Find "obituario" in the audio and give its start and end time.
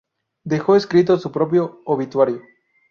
1.85-2.41